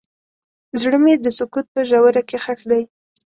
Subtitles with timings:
[0.79, 2.83] زړه مې د سکوت په ژوره کې ښخ دی.